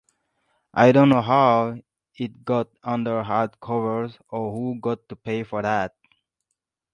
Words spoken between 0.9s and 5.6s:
don't know "how" it got under hardcovers, or who got paid